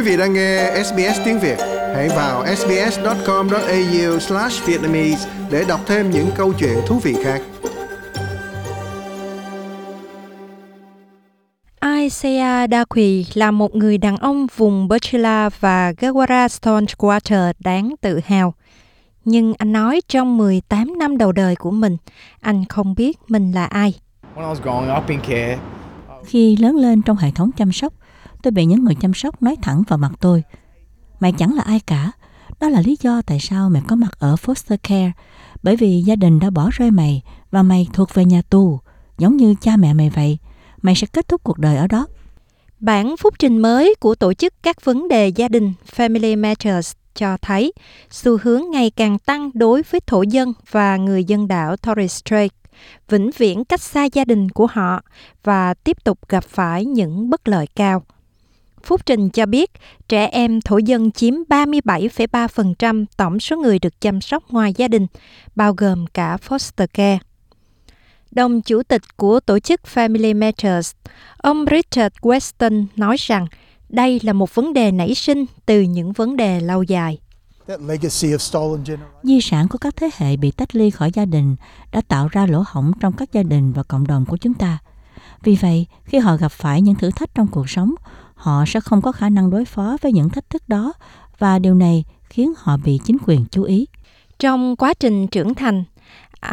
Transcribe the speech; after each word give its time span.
Quý 0.00 0.06
vị 0.06 0.16
đang 0.16 0.32
nghe 0.32 0.82
SBS 0.84 1.20
tiếng 1.24 1.40
Việt, 1.40 1.58
hãy 1.94 2.08
vào 2.08 2.46
sbs.com.au/vietnamese 2.56 5.28
để 5.50 5.64
đọc 5.68 5.80
thêm 5.86 6.10
những 6.10 6.30
câu 6.36 6.52
chuyện 6.52 6.78
thú 6.86 6.98
vị 6.98 7.16
khác. 7.24 7.42
Isaiah 11.82 12.70
Dakwi 12.70 13.24
là 13.34 13.50
một 13.50 13.74
người 13.74 13.98
đàn 13.98 14.16
ông 14.16 14.46
vùng 14.56 14.88
Berchila 14.88 15.50
và 15.60 15.92
Gawara 15.92 16.48
Stone 16.48 16.86
Quarter 16.98 17.50
đáng 17.58 17.94
tự 18.00 18.20
hào. 18.24 18.54
Nhưng 19.24 19.54
anh 19.58 19.72
nói 19.72 20.00
trong 20.08 20.38
18 20.38 20.98
năm 20.98 21.18
đầu 21.18 21.32
đời 21.32 21.56
của 21.56 21.70
mình, 21.70 21.96
anh 22.40 22.64
không 22.64 22.94
biết 22.94 23.18
mình 23.28 23.52
là 23.52 23.64
ai. 23.64 23.94
Khi 26.26 26.56
lớn 26.56 26.76
lên 26.76 27.02
trong 27.02 27.16
hệ 27.16 27.30
thống 27.30 27.50
chăm 27.56 27.72
sóc, 27.72 27.92
tôi 28.42 28.50
bị 28.50 28.64
những 28.64 28.84
người 28.84 28.94
chăm 28.94 29.14
sóc 29.14 29.42
nói 29.42 29.56
thẳng 29.62 29.82
vào 29.88 29.98
mặt 29.98 30.12
tôi. 30.20 30.42
Mày 31.20 31.32
chẳng 31.32 31.54
là 31.54 31.62
ai 31.62 31.80
cả. 31.80 32.12
Đó 32.60 32.68
là 32.68 32.80
lý 32.80 32.96
do 33.00 33.22
tại 33.22 33.40
sao 33.40 33.70
mày 33.70 33.82
có 33.88 33.96
mặt 33.96 34.10
ở 34.18 34.34
foster 34.34 34.76
care. 34.82 35.12
Bởi 35.62 35.76
vì 35.76 36.02
gia 36.02 36.16
đình 36.16 36.40
đã 36.40 36.50
bỏ 36.50 36.70
rơi 36.72 36.90
mày 36.90 37.22
và 37.50 37.62
mày 37.62 37.88
thuộc 37.92 38.14
về 38.14 38.24
nhà 38.24 38.42
tù, 38.50 38.80
giống 39.18 39.36
như 39.36 39.54
cha 39.60 39.76
mẹ 39.76 39.94
mày 39.94 40.10
vậy. 40.10 40.38
Mày 40.82 40.94
sẽ 40.94 41.06
kết 41.06 41.28
thúc 41.28 41.40
cuộc 41.44 41.58
đời 41.58 41.76
ở 41.76 41.86
đó. 41.86 42.06
Bản 42.80 43.16
phúc 43.16 43.34
trình 43.38 43.58
mới 43.58 43.94
của 44.00 44.14
tổ 44.14 44.34
chức 44.34 44.54
các 44.62 44.84
vấn 44.84 45.08
đề 45.08 45.28
gia 45.28 45.48
đình 45.48 45.72
Family 45.96 46.38
Matters 46.38 46.92
cho 47.14 47.36
thấy 47.42 47.72
xu 48.10 48.38
hướng 48.42 48.62
ngày 48.70 48.90
càng 48.90 49.18
tăng 49.18 49.50
đối 49.54 49.82
với 49.90 50.00
thổ 50.06 50.22
dân 50.22 50.52
và 50.70 50.96
người 50.96 51.24
dân 51.24 51.48
đảo 51.48 51.76
Torres 51.76 52.16
Strait 52.16 52.52
vĩnh 53.08 53.30
viễn 53.36 53.64
cách 53.64 53.80
xa 53.80 54.04
gia 54.04 54.24
đình 54.24 54.48
của 54.48 54.66
họ 54.66 55.02
và 55.44 55.74
tiếp 55.74 56.04
tục 56.04 56.18
gặp 56.28 56.44
phải 56.44 56.84
những 56.84 57.30
bất 57.30 57.48
lợi 57.48 57.66
cao. 57.76 58.02
Phúc 58.84 59.06
Trình 59.06 59.30
cho 59.30 59.46
biết 59.46 59.70
trẻ 60.08 60.26
em 60.26 60.60
thổ 60.60 60.78
dân 60.78 61.10
chiếm 61.10 61.34
37,3% 61.48 63.04
tổng 63.16 63.40
số 63.40 63.56
người 63.56 63.78
được 63.78 64.00
chăm 64.00 64.20
sóc 64.20 64.44
ngoài 64.50 64.74
gia 64.76 64.88
đình, 64.88 65.06
bao 65.56 65.74
gồm 65.76 66.06
cả 66.06 66.36
foster 66.48 66.86
care. 66.94 67.18
Đồng 68.30 68.62
chủ 68.62 68.82
tịch 68.82 69.02
của 69.16 69.40
tổ 69.40 69.58
chức 69.58 69.80
Family 69.94 70.36
Matters, 70.36 70.92
ông 71.36 71.64
Richard 71.70 72.16
Weston 72.20 72.86
nói 72.96 73.16
rằng 73.18 73.46
đây 73.88 74.20
là 74.22 74.32
một 74.32 74.54
vấn 74.54 74.72
đề 74.72 74.92
nảy 74.92 75.14
sinh 75.14 75.44
từ 75.66 75.80
những 75.80 76.12
vấn 76.12 76.36
đề 76.36 76.60
lâu 76.60 76.82
dài. 76.82 77.18
Di 79.22 79.40
sản 79.40 79.68
của 79.68 79.78
các 79.78 79.96
thế 79.96 80.10
hệ 80.16 80.36
bị 80.36 80.50
tách 80.50 80.76
ly 80.76 80.90
khỏi 80.90 81.10
gia 81.14 81.24
đình 81.24 81.56
đã 81.92 82.00
tạo 82.08 82.28
ra 82.32 82.46
lỗ 82.46 82.64
hổng 82.66 82.92
trong 83.00 83.12
các 83.12 83.32
gia 83.32 83.42
đình 83.42 83.72
và 83.72 83.82
cộng 83.82 84.06
đồng 84.06 84.24
của 84.26 84.36
chúng 84.36 84.54
ta. 84.54 84.78
Vì 85.42 85.56
vậy, 85.60 85.86
khi 86.04 86.18
họ 86.18 86.36
gặp 86.36 86.52
phải 86.52 86.82
những 86.82 86.94
thử 86.94 87.10
thách 87.10 87.34
trong 87.34 87.46
cuộc 87.46 87.70
sống, 87.70 87.94
họ 88.40 88.64
sẽ 88.66 88.80
không 88.80 89.02
có 89.02 89.12
khả 89.12 89.28
năng 89.28 89.50
đối 89.50 89.64
phó 89.64 89.96
với 90.02 90.12
những 90.12 90.28
thách 90.28 90.50
thức 90.50 90.68
đó 90.68 90.92
và 91.38 91.58
điều 91.58 91.74
này 91.74 92.04
khiến 92.30 92.52
họ 92.56 92.76
bị 92.84 93.00
chính 93.04 93.16
quyền 93.26 93.44
chú 93.50 93.62
ý. 93.62 93.86
Trong 94.38 94.76
quá 94.76 94.94
trình 94.94 95.28
trưởng 95.28 95.54
thành, 95.54 95.84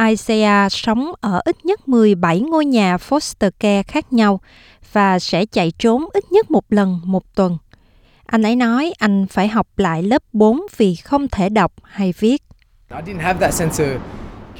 Isaiah 0.08 0.72
sống 0.72 1.12
ở 1.20 1.40
ít 1.44 1.64
nhất 1.64 1.88
17 1.88 2.40
ngôi 2.40 2.64
nhà 2.64 2.96
foster 2.96 3.50
care 3.60 3.82
khác 3.82 4.12
nhau 4.12 4.40
và 4.92 5.18
sẽ 5.18 5.46
chạy 5.46 5.72
trốn 5.78 6.04
ít 6.12 6.32
nhất 6.32 6.50
một 6.50 6.64
lần 6.68 7.00
một 7.04 7.34
tuần. 7.34 7.58
Anh 8.26 8.42
ấy 8.42 8.56
nói 8.56 8.92
anh 8.98 9.26
phải 9.26 9.48
học 9.48 9.68
lại 9.76 10.02
lớp 10.02 10.22
4 10.32 10.60
vì 10.76 10.94
không 10.94 11.28
thể 11.28 11.48
đọc 11.48 11.72
hay 11.82 12.14
viết. 12.18 12.42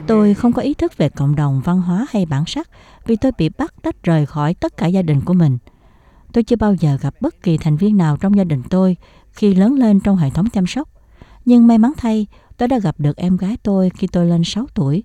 Tôi 0.06 0.34
không 0.34 0.52
có 0.52 0.62
ý 0.62 0.74
thức 0.74 0.96
về 0.96 1.08
cộng 1.08 1.36
đồng, 1.36 1.60
văn 1.64 1.80
hóa 1.80 2.06
hay 2.10 2.26
bản 2.26 2.44
sắc 2.46 2.68
vì 3.06 3.16
tôi 3.16 3.32
bị 3.38 3.48
bắt 3.48 3.74
tách 3.82 4.02
rời 4.02 4.26
khỏi 4.26 4.54
tất 4.54 4.76
cả 4.76 4.86
gia 4.86 5.02
đình 5.02 5.20
của 5.20 5.34
mình. 5.34 5.58
Tôi 6.32 6.44
chưa 6.44 6.56
bao 6.56 6.74
giờ 6.74 6.98
gặp 7.00 7.14
bất 7.20 7.42
kỳ 7.42 7.58
thành 7.58 7.76
viên 7.76 7.96
nào 7.96 8.16
trong 8.16 8.36
gia 8.36 8.44
đình 8.44 8.62
tôi 8.70 8.96
khi 9.32 9.54
lớn 9.54 9.74
lên 9.74 10.00
trong 10.00 10.16
hệ 10.16 10.30
thống 10.30 10.50
chăm 10.50 10.66
sóc. 10.66 10.88
Nhưng 11.44 11.66
may 11.66 11.78
mắn 11.78 11.92
thay, 11.96 12.26
tôi 12.56 12.68
đã 12.68 12.78
gặp 12.78 12.94
được 12.98 13.16
em 13.16 13.36
gái 13.36 13.56
tôi 13.62 13.90
khi 13.90 14.06
tôi 14.06 14.26
lên 14.26 14.44
6 14.44 14.66
tuổi. 14.74 15.04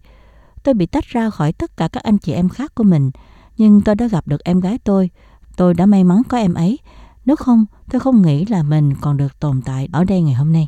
Tôi 0.64 0.74
bị 0.74 0.86
tách 0.86 1.06
ra 1.06 1.30
khỏi 1.30 1.54
tất 1.54 1.78
cả 1.78 1.88
các 1.88 2.04
anh 2.04 2.18
chị 2.18 2.34
em 2.34 2.50
khác 2.50 2.76
của 2.76 2.84
mình, 2.84 3.12
nhưng 3.58 3.82
tôi 3.82 3.96
đã 3.96 4.08
gặp 4.08 4.28
được 4.28 4.44
em 4.44 4.60
gái 4.60 4.78
tôi. 4.84 5.10
Tôi 5.58 5.74
đã 5.74 5.86
may 5.86 6.04
mắn 6.04 6.22
có 6.30 6.38
em 6.38 6.54
ấy. 6.54 6.80
Nếu 7.26 7.36
không, 7.36 7.66
tôi 7.92 8.00
không 8.00 8.22
nghĩ 8.22 8.46
là 8.46 8.64
mình 8.64 8.94
còn 9.02 9.18
được 9.18 9.40
tồn 9.40 9.62
tại 9.66 9.88
ở 9.92 10.04
đây 10.04 10.22
ngày 10.22 10.34
hôm 10.34 10.54
nay. 10.54 10.68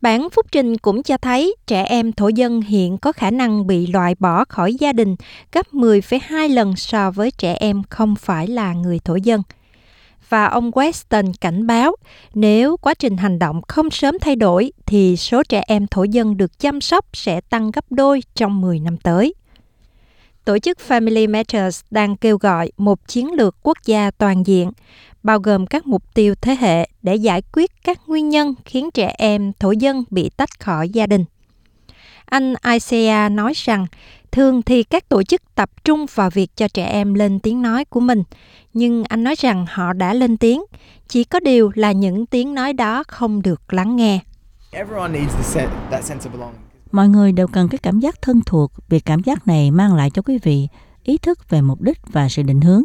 Bản 0.00 0.28
phúc 0.32 0.46
trình 0.52 0.76
cũng 0.76 1.02
cho 1.02 1.16
thấy 1.16 1.56
trẻ 1.66 1.82
em 1.82 2.12
thổ 2.12 2.28
dân 2.28 2.60
hiện 2.60 2.98
có 2.98 3.12
khả 3.12 3.30
năng 3.30 3.66
bị 3.66 3.86
loại 3.86 4.14
bỏ 4.18 4.44
khỏi 4.44 4.74
gia 4.74 4.92
đình 4.92 5.16
gấp 5.52 5.66
10,2 5.72 6.54
lần 6.54 6.76
so 6.76 7.10
với 7.10 7.30
trẻ 7.30 7.54
em 7.54 7.82
không 7.90 8.14
phải 8.16 8.46
là 8.46 8.72
người 8.72 8.98
thổ 9.04 9.16
dân. 9.16 9.42
Và 10.28 10.46
ông 10.46 10.70
Weston 10.70 11.32
cảnh 11.40 11.66
báo 11.66 11.96
nếu 12.34 12.76
quá 12.76 12.94
trình 12.94 13.16
hành 13.16 13.38
động 13.38 13.60
không 13.68 13.90
sớm 13.90 14.18
thay 14.20 14.36
đổi 14.36 14.72
thì 14.86 15.16
số 15.16 15.42
trẻ 15.42 15.62
em 15.66 15.86
thổ 15.86 16.02
dân 16.02 16.36
được 16.36 16.58
chăm 16.58 16.80
sóc 16.80 17.06
sẽ 17.12 17.40
tăng 17.40 17.70
gấp 17.70 17.84
đôi 17.90 18.22
trong 18.34 18.60
10 18.60 18.78
năm 18.80 18.96
tới. 18.96 19.34
Tổ 20.44 20.58
chức 20.58 20.78
Family 20.88 21.30
Matters 21.30 21.80
đang 21.90 22.16
kêu 22.16 22.38
gọi 22.38 22.72
một 22.76 23.08
chiến 23.08 23.32
lược 23.32 23.56
quốc 23.62 23.78
gia 23.84 24.10
toàn 24.10 24.46
diện– 24.46 24.70
bao 25.22 25.38
gồm 25.38 25.66
các 25.66 25.86
mục 25.86 26.14
tiêu 26.14 26.34
thế 26.40 26.56
hệ 26.60 26.88
để 27.02 27.16
giải 27.16 27.42
quyết 27.52 27.70
các 27.84 28.00
nguyên 28.06 28.28
nhân 28.28 28.54
khiến 28.64 28.90
trẻ 28.94 29.14
em 29.18 29.52
thổ 29.58 29.70
dân 29.70 30.04
bị 30.10 30.30
tách 30.36 30.60
khỏi 30.60 30.88
gia 30.88 31.06
đình. 31.06 31.24
Anh 32.24 32.54
Isaiah 32.72 33.32
nói 33.32 33.52
rằng 33.56 33.86
thường 34.32 34.62
thì 34.62 34.82
các 34.82 35.08
tổ 35.08 35.22
chức 35.22 35.54
tập 35.54 35.70
trung 35.84 36.06
vào 36.14 36.30
việc 36.30 36.56
cho 36.56 36.68
trẻ 36.68 36.84
em 36.84 37.14
lên 37.14 37.38
tiếng 37.38 37.62
nói 37.62 37.84
của 37.84 38.00
mình, 38.00 38.22
nhưng 38.78 39.04
anh 39.04 39.24
nói 39.24 39.34
rằng 39.38 39.66
họ 39.68 39.92
đã 39.92 40.14
lên 40.14 40.36
tiếng, 40.36 40.62
chỉ 41.08 41.24
có 41.24 41.40
điều 41.40 41.70
là 41.74 41.92
những 41.92 42.26
tiếng 42.26 42.54
nói 42.54 42.72
đó 42.72 43.04
không 43.08 43.42
được 43.42 43.72
lắng 43.72 43.96
nghe. 43.96 44.20
Mọi 46.92 47.08
người 47.08 47.32
đều 47.32 47.46
cần 47.46 47.68
cái 47.68 47.78
cảm 47.78 48.00
giác 48.00 48.22
thân 48.22 48.40
thuộc 48.46 48.72
vì 48.88 49.00
cảm 49.00 49.22
giác 49.22 49.46
này 49.46 49.70
mang 49.70 49.94
lại 49.94 50.10
cho 50.10 50.22
quý 50.22 50.38
vị 50.42 50.68
ý 51.02 51.18
thức 51.18 51.50
về 51.50 51.62
mục 51.62 51.80
đích 51.80 51.98
và 52.12 52.28
sự 52.28 52.42
định 52.42 52.60
hướng. 52.60 52.82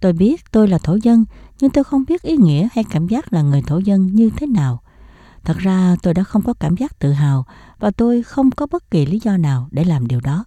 Tôi 0.00 0.12
biết 0.12 0.52
tôi 0.52 0.68
là 0.68 0.78
thổ 0.78 0.94
dân, 1.02 1.24
nhưng 1.60 1.70
tôi 1.70 1.84
không 1.84 2.04
biết 2.08 2.22
ý 2.22 2.36
nghĩa 2.36 2.68
hay 2.72 2.84
cảm 2.90 3.08
giác 3.08 3.32
là 3.32 3.42
người 3.42 3.62
thổ 3.66 3.78
dân 3.78 4.06
như 4.06 4.30
thế 4.36 4.46
nào. 4.46 4.82
Thật 5.44 5.58
ra 5.58 5.96
tôi 6.02 6.14
đã 6.14 6.22
không 6.22 6.42
có 6.42 6.54
cảm 6.54 6.76
giác 6.76 6.98
tự 6.98 7.12
hào 7.12 7.46
và 7.78 7.90
tôi 7.90 8.22
không 8.22 8.50
có 8.50 8.66
bất 8.66 8.90
kỳ 8.90 9.06
lý 9.06 9.20
do 9.22 9.36
nào 9.36 9.68
để 9.70 9.84
làm 9.84 10.06
điều 10.06 10.20
đó. 10.20 10.44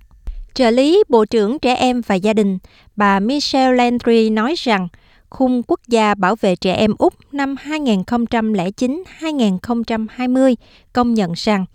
Trợ 0.54 0.70
lý 0.70 1.04
Bộ 1.10 1.26
trưởng 1.26 1.60
Trẻ 1.60 1.76
Em 1.76 2.02
và 2.02 2.16
Gia 2.16 2.34
đình, 2.34 2.58
bà 2.96 3.20
Michelle 3.20 3.76
Landry 3.76 4.30
nói 4.30 4.54
rằng 4.58 4.88
khung 5.30 5.62
quốc 5.68 5.80
gia 5.88 6.16
bảo 6.16 6.36
vệ 6.36 6.56
trẻ 6.56 6.74
em 6.74 6.96
Úc 6.98 7.14
năm 7.32 7.56
2009-2020 7.66 10.56
công 10.94 11.14
nhận 11.14 11.32
rằng 11.36 11.66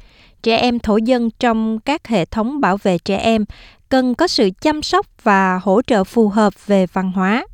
trẻ 0.43 0.56
em 0.56 0.78
thổ 0.78 0.97
dân 0.97 1.31
trong 1.31 1.81
các 1.81 2.09
hệ 2.09 2.25
thống 2.25 2.61
bảo 2.61 2.77
vệ 2.77 2.99
trẻ 2.99 3.16
em 3.16 3.44
cần 3.89 4.15
có 4.15 4.27
sự 4.27 4.50
chăm 4.61 4.83
sóc 4.83 5.06
và 5.22 5.60
hỗ 5.62 5.83
trợ 5.87 6.05
phù 6.05 6.28
hợp 6.28 6.66
về 6.66 6.87
văn 6.87 7.12
hóa. 7.12 7.47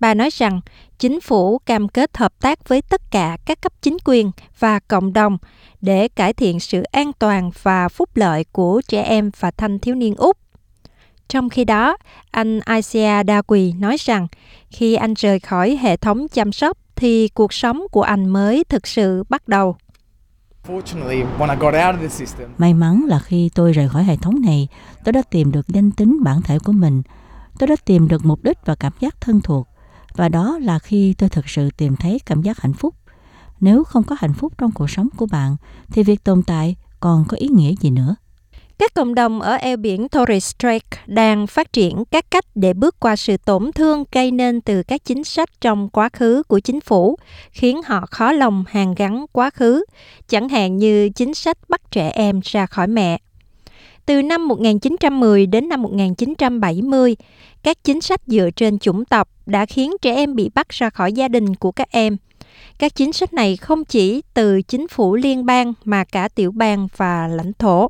Bà 0.00 0.14
nói 0.14 0.28
rằng 0.32 0.60
chính 0.98 1.20
phủ 1.20 1.58
cam 1.58 1.88
kết 1.88 2.16
hợp 2.16 2.32
tác 2.40 2.68
với 2.68 2.82
tất 2.82 3.10
cả 3.10 3.36
các 3.44 3.60
cấp 3.60 3.72
chính 3.82 3.96
quyền 4.04 4.30
và 4.58 4.78
cộng 4.78 5.12
đồng 5.12 5.38
để 5.80 6.08
cải 6.08 6.32
thiện 6.32 6.60
sự 6.60 6.82
an 6.82 7.12
toàn 7.18 7.50
và 7.62 7.88
phúc 7.88 8.08
lợi 8.14 8.44
của 8.52 8.82
trẻ 8.88 9.02
em 9.02 9.30
và 9.40 9.50
thanh 9.50 9.78
thiếu 9.78 9.94
niên 9.94 10.14
Úc. 10.14 10.38
Trong 11.28 11.48
khi 11.48 11.64
đó, 11.64 11.96
anh 12.30 12.60
Isaiah 12.74 13.26
Dawi 13.26 13.80
nói 13.80 13.96
rằng 14.00 14.26
khi 14.70 14.94
anh 14.94 15.14
rời 15.14 15.40
khỏi 15.40 15.78
hệ 15.82 15.96
thống 15.96 16.28
chăm 16.28 16.52
sóc 16.52 16.78
thì 16.96 17.28
cuộc 17.28 17.52
sống 17.52 17.82
của 17.90 18.02
anh 18.02 18.26
mới 18.26 18.64
thực 18.64 18.86
sự 18.86 19.24
bắt 19.28 19.48
đầu. 19.48 19.76
May 22.58 22.74
mắn 22.74 23.04
là 23.08 23.18
khi 23.18 23.50
tôi 23.54 23.72
rời 23.72 23.88
khỏi 23.88 24.04
hệ 24.04 24.16
thống 24.16 24.40
này, 24.40 24.68
tôi 25.04 25.12
đã 25.12 25.22
tìm 25.30 25.52
được 25.52 25.68
danh 25.68 25.90
tính 25.90 26.18
bản 26.24 26.42
thể 26.42 26.58
của 26.58 26.72
mình. 26.72 27.02
Tôi 27.58 27.66
đã 27.66 27.76
tìm 27.84 28.08
được 28.08 28.24
mục 28.24 28.42
đích 28.42 28.58
và 28.64 28.74
cảm 28.74 28.92
giác 29.00 29.20
thân 29.20 29.40
thuộc 29.40 29.68
và 30.16 30.28
đó 30.28 30.58
là 30.62 30.78
khi 30.78 31.14
tôi 31.18 31.28
thực 31.28 31.48
sự 31.48 31.68
tìm 31.76 31.96
thấy 31.96 32.18
cảm 32.26 32.42
giác 32.42 32.60
hạnh 32.60 32.72
phúc. 32.72 32.94
Nếu 33.60 33.84
không 33.84 34.02
có 34.02 34.16
hạnh 34.18 34.34
phúc 34.34 34.52
trong 34.58 34.72
cuộc 34.72 34.90
sống 34.90 35.08
của 35.16 35.26
bạn, 35.26 35.56
thì 35.92 36.02
việc 36.02 36.24
tồn 36.24 36.42
tại 36.42 36.76
còn 37.00 37.24
có 37.28 37.36
ý 37.36 37.48
nghĩa 37.48 37.74
gì 37.80 37.90
nữa? 37.90 38.16
Các 38.78 38.94
cộng 38.94 39.14
đồng 39.14 39.40
ở 39.40 39.54
eo 39.54 39.76
biển 39.76 40.08
Torres 40.08 40.54
Strait 40.54 40.82
đang 41.06 41.46
phát 41.46 41.72
triển 41.72 42.04
các 42.10 42.30
cách 42.30 42.44
để 42.54 42.72
bước 42.72 43.00
qua 43.00 43.16
sự 43.16 43.36
tổn 43.36 43.72
thương 43.72 44.04
gây 44.12 44.30
nên 44.30 44.60
từ 44.60 44.82
các 44.82 45.04
chính 45.04 45.24
sách 45.24 45.60
trong 45.60 45.88
quá 45.88 46.08
khứ 46.12 46.42
của 46.48 46.60
chính 46.60 46.80
phủ, 46.80 47.16
khiến 47.50 47.80
họ 47.86 48.06
khó 48.10 48.32
lòng 48.32 48.64
hàn 48.68 48.94
gắn 48.94 49.26
quá 49.32 49.50
khứ, 49.50 49.84
chẳng 50.28 50.48
hạn 50.48 50.76
như 50.76 51.08
chính 51.08 51.34
sách 51.34 51.58
bắt 51.68 51.80
trẻ 51.90 52.10
em 52.10 52.40
ra 52.44 52.66
khỏi 52.66 52.86
mẹ. 52.86 53.18
Từ 54.06 54.22
năm 54.22 54.48
1910 54.48 55.46
đến 55.46 55.68
năm 55.68 55.82
1970, 55.82 57.16
các 57.62 57.84
chính 57.84 58.00
sách 58.00 58.20
dựa 58.26 58.50
trên 58.56 58.78
chủng 58.78 59.04
tộc 59.04 59.28
đã 59.46 59.66
khiến 59.66 59.92
trẻ 60.02 60.14
em 60.14 60.34
bị 60.34 60.50
bắt 60.54 60.68
ra 60.68 60.90
khỏi 60.90 61.12
gia 61.12 61.28
đình 61.28 61.54
của 61.54 61.72
các 61.72 61.90
em. 61.90 62.16
Các 62.78 62.94
chính 62.94 63.12
sách 63.12 63.34
này 63.34 63.56
không 63.56 63.84
chỉ 63.84 64.22
từ 64.34 64.62
chính 64.62 64.88
phủ 64.88 65.16
liên 65.16 65.46
bang 65.46 65.72
mà 65.84 66.04
cả 66.04 66.28
tiểu 66.28 66.52
bang 66.52 66.88
và 66.96 67.28
lãnh 67.28 67.52
thổ. 67.58 67.88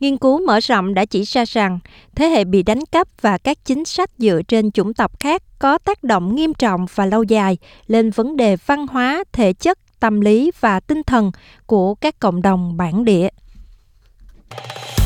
Nghiên 0.00 0.16
cứu 0.16 0.46
mở 0.46 0.60
rộng 0.60 0.94
đã 0.94 1.04
chỉ 1.04 1.22
ra 1.22 1.44
rằng 1.44 1.78
thế 2.14 2.26
hệ 2.26 2.44
bị 2.44 2.62
đánh 2.62 2.84
cắp 2.92 3.08
và 3.20 3.38
các 3.38 3.64
chính 3.64 3.84
sách 3.84 4.10
dựa 4.18 4.40
trên 4.48 4.70
chủng 4.70 4.94
tộc 4.94 5.20
khác 5.20 5.42
có 5.58 5.78
tác 5.78 6.04
động 6.04 6.34
nghiêm 6.34 6.54
trọng 6.54 6.86
và 6.94 7.06
lâu 7.06 7.22
dài 7.22 7.58
lên 7.86 8.10
vấn 8.10 8.36
đề 8.36 8.56
văn 8.66 8.86
hóa, 8.86 9.24
thể 9.32 9.52
chất, 9.52 9.78
tâm 10.00 10.20
lý 10.20 10.50
và 10.60 10.80
tinh 10.80 11.02
thần 11.02 11.30
của 11.66 11.94
các 11.94 12.18
cộng 12.18 12.42
đồng 12.42 12.76
bản 12.76 13.04
địa. 13.04 13.28